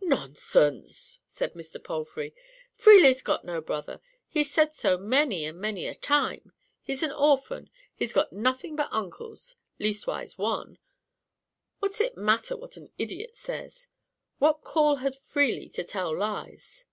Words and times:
"Nonsense!" 0.00 1.18
said 1.28 1.54
Mr. 1.54 1.82
Palfrey. 1.82 2.32
"Freely's 2.72 3.20
got 3.20 3.44
no 3.44 3.60
brother—he's 3.60 4.48
said 4.48 4.76
so 4.76 4.96
many 4.96 5.44
and 5.44 5.58
many 5.58 5.88
a 5.88 5.94
time; 5.96 6.52
he's 6.80 7.02
an 7.02 7.10
orphan; 7.10 7.68
he's 7.92 8.12
got 8.12 8.32
nothing 8.32 8.76
but 8.76 8.88
uncles—leastwise, 8.92 10.38
one. 10.38 10.78
What's 11.80 12.00
it 12.00 12.16
matter 12.16 12.56
what 12.56 12.76
an 12.76 12.92
idiot 12.96 13.36
says? 13.36 13.88
What 14.38 14.62
call 14.62 14.98
had 15.02 15.16
Freely 15.16 15.68
to 15.70 15.82
tell 15.82 16.16
lies?" 16.16 16.84